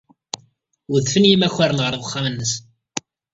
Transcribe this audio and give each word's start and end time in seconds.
Udfen 0.95 1.23
yimakaren 1.29 1.83
ɣer 1.85 1.93
wexxam-nnes. 2.01 2.53